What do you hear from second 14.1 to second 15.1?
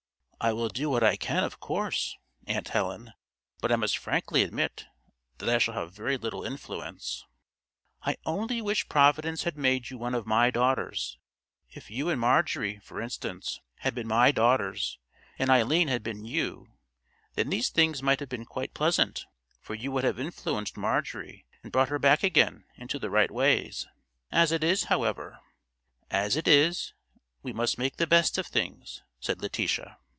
daughters,